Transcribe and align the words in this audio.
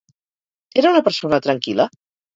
Era 0.83 0.93
una 0.95 1.03
persona 1.09 1.41
tranquil·la? 1.49 1.91